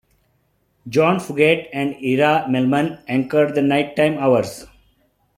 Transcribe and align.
Jean 0.89 1.19
Fugett 1.19 1.69
and 1.71 1.93
Ira 1.93 2.45
Mellman 2.49 3.03
anchored 3.07 3.53
the 3.53 3.61
night-time 3.61 4.13
hours. 4.17 4.65